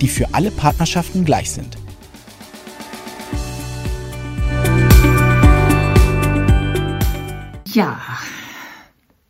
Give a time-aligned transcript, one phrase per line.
[0.00, 1.76] die für alle Partnerschaften gleich sind.
[7.66, 8.00] Ja,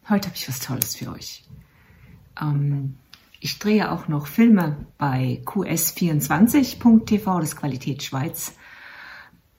[0.08, 1.44] heute habe ich was Tolles für euch.
[2.40, 2.96] Ähm,
[3.40, 8.52] ich drehe auch noch Filme bei qs24.tv, das Qualität Schweiz.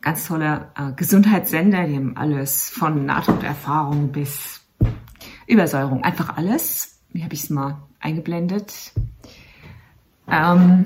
[0.01, 4.61] Ganz toller äh, Gesundheitssender, die haben alles von Nahtoderfahrung bis
[5.45, 6.99] Übersäuerung, einfach alles.
[7.11, 8.93] Hier habe ich es mal eingeblendet.
[10.27, 10.85] Ähm,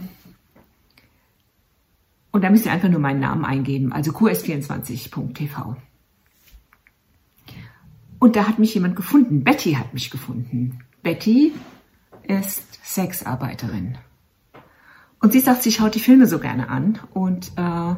[2.33, 5.77] und da müsst ihr einfach nur meinen Namen eingeben, also qs24.tv.
[8.17, 9.43] Und da hat mich jemand gefunden.
[9.43, 10.79] Betty hat mich gefunden.
[11.03, 11.53] Betty
[12.23, 13.99] ist Sexarbeiterin.
[15.19, 17.95] Und sie sagt, sie schaut die Filme so gerne an und äh,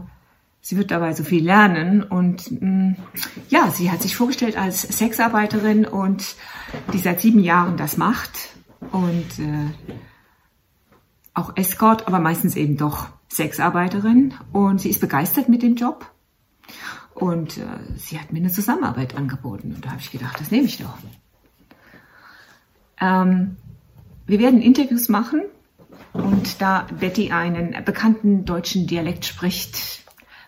[0.62, 2.04] sie wird dabei so viel lernen.
[2.04, 2.96] Und mh, mm,
[3.50, 6.36] ja, sie hat sich vorgestellt als Sexarbeiterin und
[6.92, 8.50] die seit sieben Jahren das macht.
[8.92, 9.96] Und äh,
[11.34, 16.10] auch Escort, aber meistens eben doch Sexarbeiterin und sie ist begeistert mit dem Job.
[17.14, 17.66] Und äh,
[17.98, 19.74] sie hat mir eine Zusammenarbeit angeboten.
[19.76, 20.98] Und da habe ich gedacht, das nehme ich doch.
[23.00, 23.58] Ähm,
[24.26, 25.44] wir werden Interviews machen.
[26.14, 30.05] Und da Betty einen bekannten deutschen Dialekt spricht,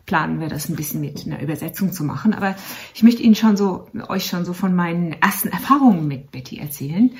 [0.07, 2.33] planen wir das ein bisschen mit einer Übersetzung zu machen.
[2.33, 2.55] Aber
[2.95, 7.11] ich möchte Ihnen schon so, euch schon so von meinen ersten Erfahrungen mit Betty erzählen.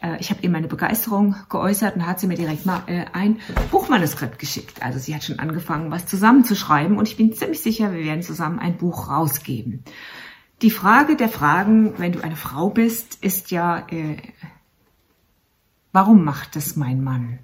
[0.00, 3.40] Äh, ich habe ihr meine Begeisterung geäußert und hat sie mir direkt mal äh, ein
[3.70, 4.82] Buchmanuskript geschickt.
[4.82, 8.58] Also sie hat schon angefangen, was zusammenzuschreiben und ich bin ziemlich sicher, wir werden zusammen
[8.58, 9.82] ein Buch rausgeben.
[10.62, 14.16] Die Frage der Fragen, wenn du eine Frau bist, ist ja, äh,
[15.92, 17.38] warum macht das mein Mann?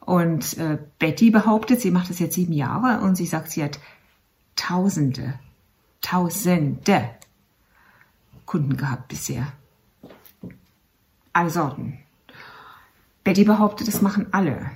[0.00, 3.80] Und äh, Betty behauptet, sie macht das jetzt sieben Jahre und sie sagt, sie hat
[4.56, 5.38] Tausende,
[6.00, 7.10] Tausende
[8.46, 9.46] Kunden gehabt bisher.
[11.32, 11.98] Alle Sorten.
[13.24, 14.70] Betty behauptet, das machen alle.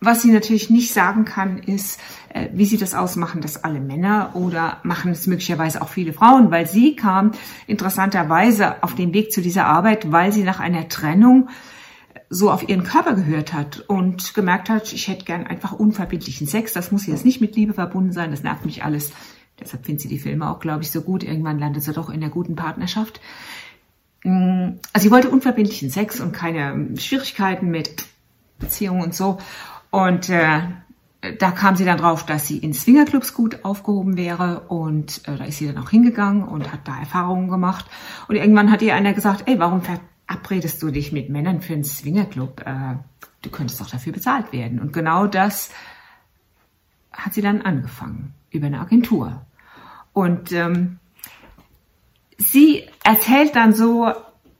[0.00, 4.30] Was sie natürlich nicht sagen kann, ist, äh, wie sie das ausmachen, dass alle Männer
[4.34, 7.32] oder machen es möglicherweise auch viele Frauen, weil sie kam
[7.66, 11.48] interessanterweise auf den Weg zu dieser Arbeit, weil sie nach einer Trennung
[12.30, 16.72] so auf ihren Körper gehört hat und gemerkt hat, ich hätte gern einfach unverbindlichen Sex.
[16.72, 19.12] Das muss jetzt nicht mit Liebe verbunden sein, das nervt mich alles.
[19.58, 21.24] Deshalb findet sie die Filme auch, glaube ich, so gut.
[21.24, 23.20] Irgendwann landet sie doch in der guten Partnerschaft.
[24.24, 28.04] Mm, also sie wollte unverbindlichen Sex und keine Schwierigkeiten mit
[28.58, 29.38] Beziehungen und so.
[29.90, 30.60] Und äh,
[31.38, 35.44] da kam sie dann drauf, dass sie in Swingerclubs gut aufgehoben wäre und äh, da
[35.44, 37.86] ist sie dann auch hingegangen und hat da Erfahrungen gemacht.
[38.28, 39.82] Und irgendwann hat ihr einer gesagt, ey, warum
[40.28, 42.60] verabredest du dich mit Männern für einen Swingerclub?
[42.64, 42.96] Äh,
[43.42, 44.78] du könntest doch dafür bezahlt werden.
[44.78, 45.70] Und genau das
[47.12, 49.42] hat sie dann angefangen über eine Agentur.
[50.12, 50.98] Und ähm,
[52.36, 54.12] sie erzählt dann so,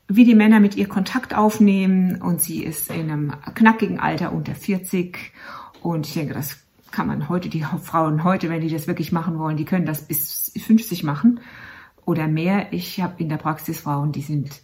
[0.08, 4.54] wie die Männer mit ihr Kontakt aufnehmen und sie ist in einem knackigen Alter unter
[4.54, 5.18] 40
[5.82, 6.56] und ich denke, das
[6.90, 10.06] kann man heute, die Frauen heute, wenn die das wirklich machen wollen, die können das
[10.06, 11.40] bis 50 machen
[12.06, 12.72] oder mehr.
[12.72, 14.62] Ich habe in der Praxis Frauen, die sind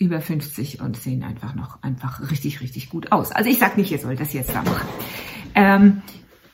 [0.00, 3.32] über 50 und sehen einfach noch einfach richtig, richtig gut aus.
[3.32, 4.88] Also ich sage nicht, ihr sollt das jetzt da machen.
[5.54, 6.02] Ähm,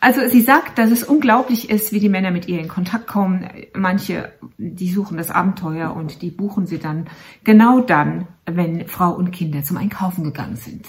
[0.01, 3.49] also sie sagt, dass es unglaublich ist, wie die Männer mit ihr in Kontakt kommen.
[3.73, 7.07] Manche, die suchen das Abenteuer und die buchen sie dann
[7.45, 10.87] genau dann, wenn Frau und Kinder zum Einkaufen gegangen sind.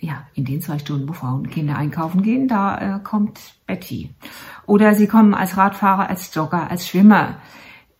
[0.00, 4.10] Ja, in den zwei Stunden, wo Frauen und Kinder einkaufen gehen, da äh, kommt Betty.
[4.66, 7.36] Oder sie kommen als Radfahrer, als Jogger, als Schwimmer.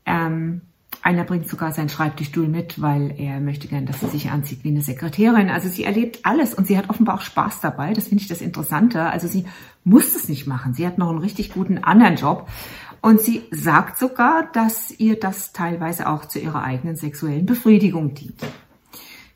[0.07, 0.63] Ähm,
[1.03, 4.69] einer bringt sogar seinen Schreibtischstuhl mit, weil er möchte gern, dass sie sich anzieht wie
[4.69, 5.51] eine Sekretärin.
[5.51, 7.93] Also sie erlebt alles und sie hat offenbar auch Spaß dabei.
[7.93, 9.03] Das finde ich das Interessante.
[9.03, 9.45] Also sie
[9.85, 10.75] muss es nicht machen.
[10.75, 12.49] Sie hat noch einen richtig guten anderen Job.
[13.01, 18.41] Und sie sagt sogar, dass ihr das teilweise auch zu ihrer eigenen sexuellen Befriedigung dient.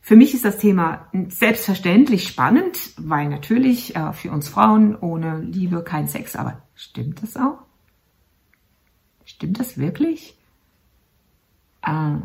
[0.01, 5.85] Für mich ist das Thema selbstverständlich spannend, weil natürlich äh, für uns Frauen ohne Liebe
[5.85, 6.35] kein Sex.
[6.35, 7.59] Aber stimmt das auch?
[9.27, 10.35] Stimmt das wirklich?
[11.83, 12.17] Äh,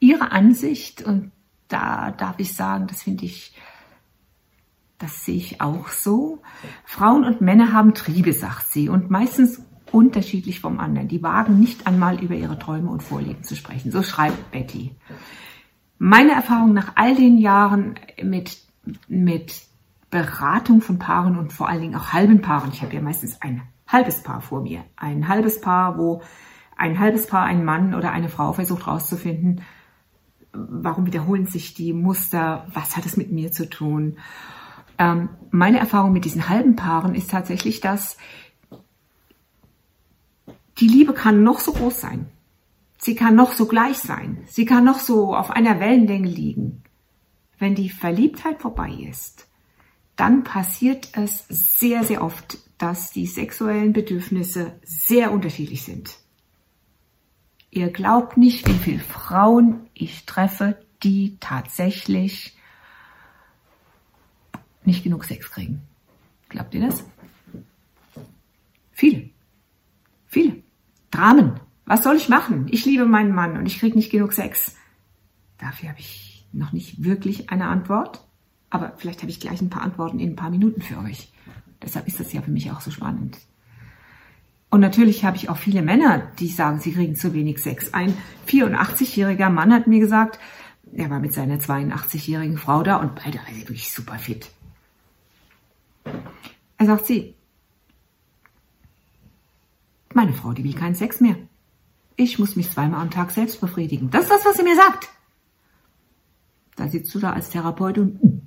[0.00, 1.32] ihre Ansicht und
[1.68, 3.54] da darf ich sagen, das finde ich,
[4.98, 6.40] das sehe ich auch so.
[6.84, 9.62] Frauen und Männer haben Triebe, sagt sie, und meistens
[9.92, 11.08] unterschiedlich vom anderen.
[11.08, 13.90] Die wagen nicht einmal über ihre Träume und Vorlieben zu sprechen.
[13.90, 14.94] So schreibt Betty.
[15.98, 18.58] Meine Erfahrung nach all den Jahren mit,
[19.08, 19.62] mit
[20.10, 22.70] Beratung von Paaren und vor allen Dingen auch halben Paaren.
[22.72, 24.84] Ich habe ja meistens ein halbes Paar vor mir.
[24.96, 26.22] Ein halbes Paar, wo
[26.78, 29.62] ein halbes Paar, ein Mann oder eine Frau versucht herauszufinden,
[30.52, 34.16] warum wiederholen sich die Muster, was hat es mit mir zu tun.
[34.96, 38.16] Ähm, meine Erfahrung mit diesen halben Paaren ist tatsächlich, dass
[40.78, 42.26] die Liebe kann noch so groß sein.
[42.96, 44.44] Sie kann noch so gleich sein.
[44.46, 46.82] Sie kann noch so auf einer Wellenlänge liegen.
[47.58, 49.48] Wenn die Verliebtheit vorbei ist,
[50.14, 56.18] dann passiert es sehr, sehr oft, dass die sexuellen Bedürfnisse sehr unterschiedlich sind.
[57.70, 62.56] Ihr glaubt nicht, wie viele Frauen ich treffe, die tatsächlich
[64.84, 65.82] nicht genug Sex kriegen.
[66.48, 67.04] Glaubt ihr das?
[68.92, 69.30] Viele.
[70.26, 70.62] Viele.
[71.10, 71.60] Dramen.
[71.84, 72.66] Was soll ich machen?
[72.70, 74.76] Ich liebe meinen Mann und ich kriege nicht genug Sex.
[75.58, 78.24] Dafür habe ich noch nicht wirklich eine Antwort.
[78.70, 81.32] Aber vielleicht habe ich gleich ein paar Antworten in ein paar Minuten für euch.
[81.82, 83.38] Deshalb ist das ja für mich auch so spannend.
[84.70, 87.94] Und natürlich habe ich auch viele Männer, die sagen, sie kriegen zu wenig Sex.
[87.94, 88.14] Ein
[88.46, 90.38] 84-jähriger Mann hat mir gesagt,
[90.92, 94.50] er war mit seiner 82-jährigen Frau da und beide waren wirklich super fit.
[96.76, 97.34] Er sagt sie,
[100.14, 101.36] meine Frau, die will keinen Sex mehr.
[102.16, 104.10] Ich muss mich zweimal am Tag selbst befriedigen.
[104.10, 105.08] Das ist das, was sie mir sagt.
[106.76, 108.42] Da sitzt du da als Therapeut und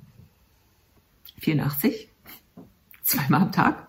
[1.39, 2.09] 84,
[3.03, 3.87] zweimal am Tag.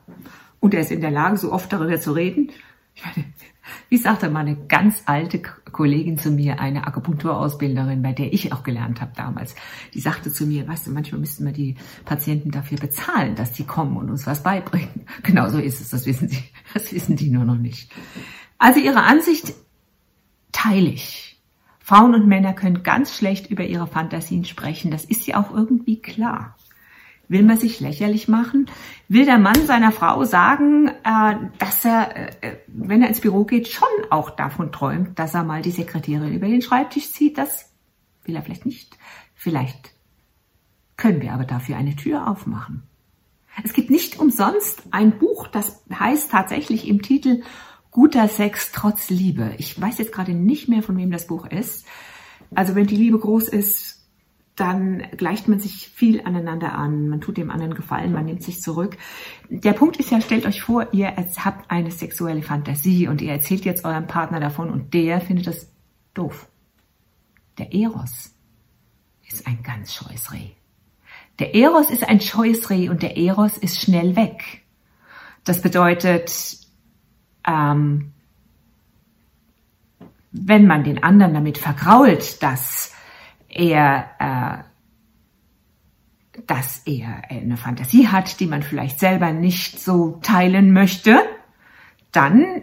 [0.62, 2.52] Und er ist in der Lage, so oft darüber zu reden.
[2.94, 3.26] Ich meine,
[3.88, 8.62] wie sagte mal eine ganz alte Kollegin zu mir, eine Akupunkturausbilderin, bei der ich auch
[8.62, 9.56] gelernt habe damals,
[9.92, 11.74] die sagte zu mir, weißt du, manchmal müssten wir die
[12.04, 15.04] Patienten dafür bezahlen, dass sie kommen und uns was beibringen.
[15.24, 16.44] Genau so ist es, das wissen sie,
[16.74, 17.90] das wissen die nur noch nicht.
[18.56, 19.54] Also ihre Ansicht
[20.52, 21.42] teile ich.
[21.80, 26.00] Frauen und Männer können ganz schlecht über ihre Fantasien sprechen, das ist ja auch irgendwie
[26.00, 26.56] klar.
[27.28, 28.70] Will man sich lächerlich machen?
[29.08, 33.68] Will der Mann seiner Frau sagen, äh, dass er, äh, wenn er ins Büro geht,
[33.68, 37.38] schon auch davon träumt, dass er mal die Sekretärin über den Schreibtisch zieht?
[37.38, 37.72] Das
[38.24, 38.98] will er vielleicht nicht.
[39.34, 39.92] Vielleicht
[40.96, 42.82] können wir aber dafür eine Tür aufmachen.
[43.64, 47.42] Es gibt nicht umsonst ein Buch, das heißt tatsächlich im Titel
[47.90, 49.54] Guter Sex trotz Liebe.
[49.58, 51.86] Ich weiß jetzt gerade nicht mehr, von wem das Buch ist.
[52.54, 53.91] Also wenn die Liebe groß ist,
[54.56, 58.60] dann gleicht man sich viel aneinander an, man tut dem anderen Gefallen, man nimmt sich
[58.60, 58.98] zurück.
[59.48, 63.64] Der Punkt ist ja, stellt euch vor, ihr habt eine sexuelle Fantasie und ihr erzählt
[63.64, 65.68] jetzt eurem Partner davon und der findet das
[66.12, 66.48] doof.
[67.58, 68.34] Der Eros
[69.26, 70.50] ist ein ganz scheues Reh.
[71.38, 74.62] Der Eros ist ein scheues Reh und der Eros ist schnell weg.
[75.44, 76.58] Das bedeutet,
[77.46, 78.12] ähm,
[80.30, 82.94] wenn man den anderen damit vergrault, dass
[83.52, 84.64] er,
[86.34, 91.20] äh, dass er eine Fantasie hat, die man vielleicht selber nicht so teilen möchte,
[92.10, 92.62] dann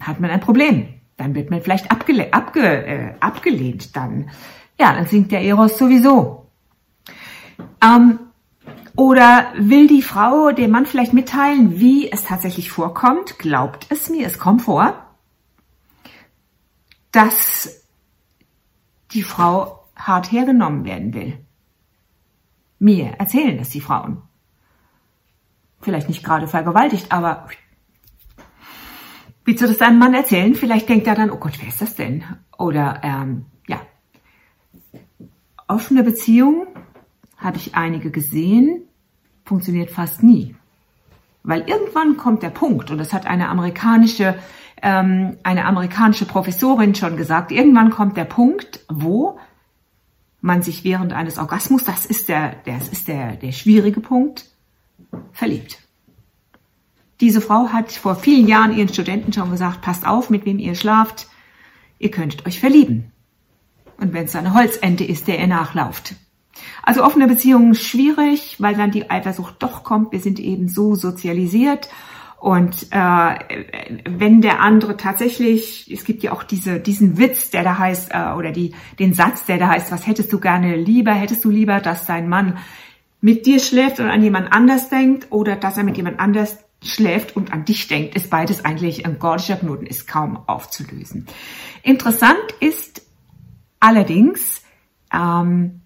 [0.00, 0.88] hat man ein Problem.
[1.16, 3.96] Dann wird man vielleicht abgele abge äh, abgelehnt.
[3.96, 4.30] Dann,
[4.78, 6.50] ja, dann sinkt der Eros sowieso.
[7.82, 8.18] Ähm,
[8.96, 13.38] oder will die Frau dem Mann vielleicht mitteilen, wie es tatsächlich vorkommt?
[13.38, 15.06] Glaubt es mir, es kommt vor,
[17.12, 17.85] dass
[19.16, 21.38] die Frau hart hergenommen werden will.
[22.78, 24.22] Mir erzählen das die Frauen.
[25.80, 27.48] Vielleicht nicht gerade vergewaltigt, aber
[29.44, 30.54] willst du das deinem Mann erzählen?
[30.54, 32.24] Vielleicht denkt er dann, oh Gott, wer ist das denn?
[32.58, 33.80] Oder ähm, ja,
[35.66, 36.66] offene Beziehungen
[37.38, 38.82] habe ich einige gesehen,
[39.44, 40.56] funktioniert fast nie.
[41.46, 44.34] Weil irgendwann kommt der Punkt, und das hat eine amerikanische
[44.82, 49.38] ähm, eine amerikanische Professorin schon gesagt, irgendwann kommt der Punkt, wo
[50.40, 54.46] man sich während eines Orgasmus, das ist der, das ist der, der schwierige Punkt,
[55.32, 55.78] verliebt.
[57.20, 60.74] Diese Frau hat vor vielen Jahren ihren Studenten schon gesagt, passt auf, mit wem ihr
[60.74, 61.28] schlaft,
[61.98, 63.10] ihr könntet euch verlieben.
[63.98, 66.14] Und wenn es eine Holzente ist, der ihr nachlauft.
[66.82, 70.12] Also offene Beziehungen schwierig, weil dann die Eifersucht doch kommt.
[70.12, 71.88] Wir sind eben so sozialisiert
[72.38, 73.34] und äh,
[74.08, 78.32] wenn der andere tatsächlich, es gibt ja auch diese, diesen Witz, der da heißt, äh,
[78.36, 81.12] oder die, den Satz, der da heißt, was hättest du gerne lieber?
[81.12, 82.58] Hättest du lieber, dass dein Mann
[83.20, 87.34] mit dir schläft und an jemand anders denkt oder dass er mit jemand anders schläft
[87.34, 91.26] und an dich denkt, ist beides eigentlich ein gordischer Knoten, ist kaum aufzulösen.
[91.82, 93.02] Interessant ist
[93.80, 94.62] allerdings,
[95.12, 95.80] ähm,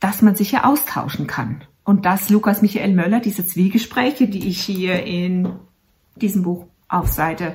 [0.00, 1.64] dass man sich ja austauschen kann.
[1.84, 5.54] Und dass Lukas Michael Möller diese Zwiegespräche, die ich hier in
[6.16, 7.54] diesem Buch auf Seite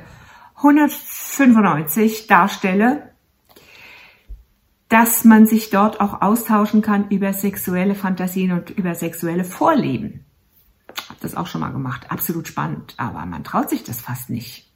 [0.55, 3.11] 195 darstelle,
[4.87, 10.25] dass man sich dort auch austauschen kann über sexuelle Fantasien und über sexuelle Vorlieben.
[11.09, 12.11] Hab das auch schon mal gemacht.
[12.11, 14.70] Absolut spannend, aber man traut sich das fast nicht.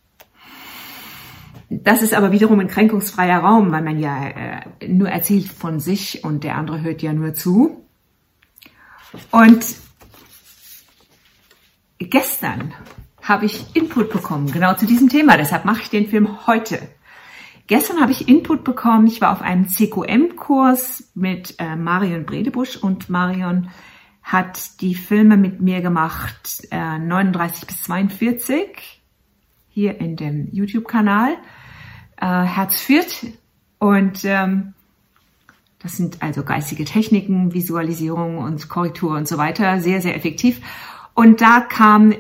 [1.70, 6.24] Das ist aber wiederum ein kränkungsfreier Raum, weil man ja äh, nur erzählt von sich
[6.24, 7.86] und der andere hört ja nur zu.
[9.32, 9.66] Und
[11.98, 12.74] gestern
[13.22, 15.38] habe ich Input bekommen, genau zu diesem Thema.
[15.38, 16.80] Deshalb mache ich den Film heute.
[17.68, 19.08] Gestern habe ich Input bekommen.
[19.08, 23.70] Ich war auf einem CQM-Kurs mit äh, Marion Bredebusch und Marion
[24.22, 28.95] hat die Filme mit mir gemacht, äh, 39 bis 42,
[29.76, 31.34] hier in dem YouTube-Kanal,
[32.16, 33.28] äh, Herz führt.
[33.78, 34.74] Und ähm,
[35.80, 40.62] das sind also geistige Techniken, Visualisierung und Korrektur und so weiter, sehr, sehr effektiv.
[41.14, 42.14] Und da kam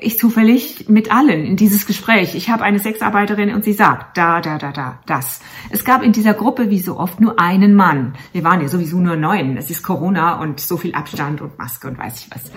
[0.00, 2.34] ich zufällig mit allen in dieses Gespräch.
[2.34, 5.42] Ich habe eine Sexarbeiterin und sie sagt, da, da, da, da, das.
[5.68, 8.14] Es gab in dieser Gruppe wie so oft nur einen Mann.
[8.32, 9.58] Wir waren ja sowieso nur neun.
[9.58, 12.50] Es ist Corona und so viel Abstand und Maske und weiß ich was.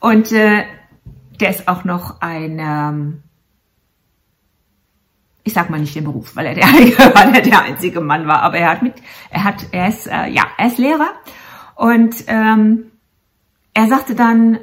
[0.00, 0.64] Und äh,
[1.40, 3.22] der ist auch noch ein, ähm,
[5.46, 6.64] ich sag mal nicht den Beruf, weil er der,
[7.14, 8.94] weil er der einzige Mann war, aber er hat mit,
[9.30, 11.10] er hat, er ist, äh, ja, er ist Lehrer
[11.76, 12.90] und ähm,
[13.72, 14.58] er sagte dann,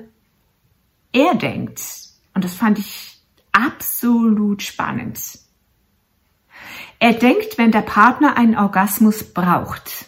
[1.14, 1.82] er denkt,
[2.34, 3.18] und das fand ich
[3.54, 5.20] absolut spannend.
[7.00, 10.08] Er denkt, wenn der Partner einen Orgasmus braucht,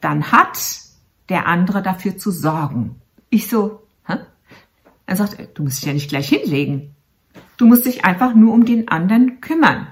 [0.00, 0.58] dann hat
[1.28, 3.00] der andere dafür zu sorgen.
[3.30, 4.16] Ich so, hä?
[5.06, 6.96] Er sagt, du musst dich ja nicht gleich hinlegen.
[7.56, 9.88] Du musst dich einfach nur um den anderen kümmern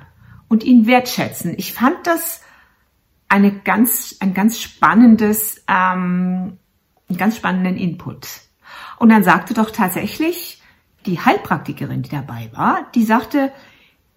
[0.49, 1.55] und ihn wertschätzen.
[1.57, 2.43] Ich fand das
[3.29, 6.59] eine ganz, ein ganz spannendes, ähm,
[7.09, 8.29] einen ganz spannenden Input.
[8.99, 10.63] Und dann sagte doch tatsächlich
[11.07, 13.53] die Heilpraktikerin, die dabei war, die sagte,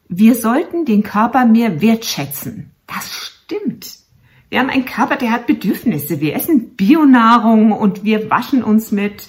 [0.08, 2.72] wir sollten den Körper mehr wertschätzen.
[2.88, 4.00] Das stimmt.
[4.50, 6.20] Wir haben einen Körper, der hat Bedürfnisse.
[6.20, 9.28] Wir essen Bionahrung und wir waschen uns mit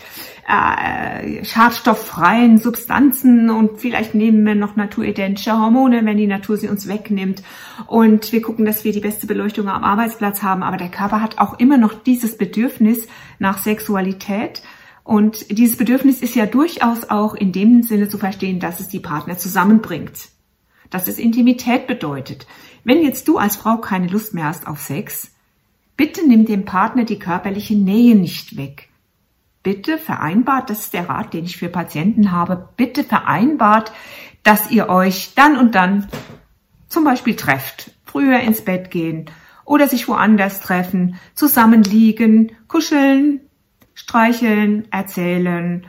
[0.51, 6.89] äh, schadstofffreien Substanzen und vielleicht nehmen wir noch naturidentische Hormone, wenn die Natur sie uns
[6.89, 7.43] wegnimmt.
[7.87, 10.63] Und wir gucken, dass wir die beste Beleuchtung am Arbeitsplatz haben.
[10.63, 13.07] Aber der Körper hat auch immer noch dieses Bedürfnis
[13.39, 14.63] nach Sexualität
[15.05, 19.01] und dieses Bedürfnis ist ja durchaus auch in dem Sinne zu verstehen, dass es die
[19.01, 20.29] Partner zusammenbringt.
[20.91, 22.47] Dass es Intimität bedeutet.
[22.85, 25.33] Wenn jetzt du als Frau keine Lust mehr hast auf Sex,
[25.97, 28.90] bitte nimm dem Partner die körperliche Nähe nicht weg.
[29.63, 33.93] Bitte vereinbart, das ist der Rat, den ich für Patienten habe, bitte vereinbart,
[34.43, 36.09] dass ihr euch dann und dann
[36.89, 39.27] zum Beispiel trefft, früher ins Bett gehen
[39.65, 43.41] oder sich woanders treffen, zusammenliegen, kuscheln,
[43.95, 45.87] streicheln, erzählen,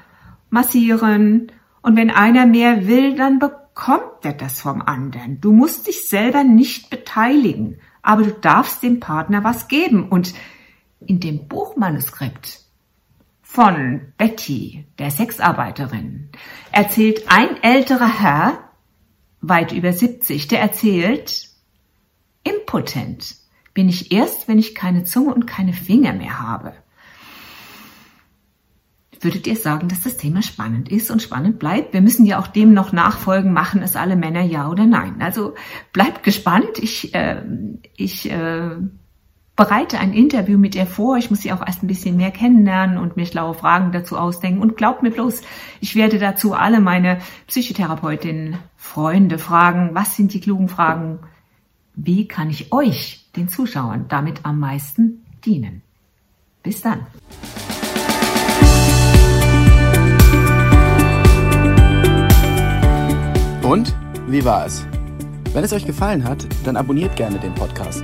[0.50, 1.52] massieren.
[1.82, 5.42] Und wenn einer mehr will, dann bekommt er das vom anderen.
[5.42, 10.10] Du musst dich selber nicht beteiligen, aber du darfst dem Partner was geben.
[10.10, 10.34] Und
[11.00, 12.60] in dem Buchmanuskript
[13.52, 16.30] von Betty, der Sexarbeiterin,
[16.72, 18.70] erzählt ein älterer Herr,
[19.42, 21.50] weit über 70, der erzählt,
[22.46, 23.36] impotent
[23.74, 26.74] bin ich erst, wenn ich keine Zunge und keine Finger mehr habe
[29.24, 31.94] würdet ihr sagen, dass das Thema spannend ist und spannend bleibt?
[31.94, 35.22] Wir müssen ja auch dem noch nachfolgen, machen es alle Männer ja oder nein.
[35.22, 35.54] Also
[35.94, 36.80] bleibt gespannt.
[36.80, 37.44] Ich, äh,
[37.96, 38.78] ich äh,
[39.62, 41.18] bereite ein Interview mit ihr vor.
[41.18, 44.60] Ich muss sie auch erst ein bisschen mehr kennenlernen und mir schlaue Fragen dazu ausdenken.
[44.60, 45.44] Und glaubt mir bloß,
[45.82, 51.20] ich werde dazu alle meine Psychotherapeutinnen, Freunde fragen, was sind die klugen Fragen?
[51.94, 55.84] Wie kann ich euch, den Zuschauern, damit am meisten dienen?
[56.64, 57.06] Bis dann.
[63.62, 63.96] Und
[64.28, 64.88] wie war es?
[65.54, 68.04] Wenn es euch gefallen hat, dann abonniert gerne den Podcast.